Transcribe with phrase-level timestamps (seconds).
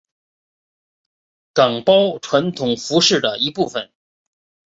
[1.53, 3.91] 岗包传统服饰的一部分。